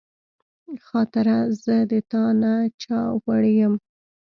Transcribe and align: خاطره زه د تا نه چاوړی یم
خاطره 0.87 1.37
زه 1.63 1.75
د 1.91 1.93
تا 2.11 2.23
نه 2.41 2.53
چاوړی 2.81 3.53
یم 3.61 3.73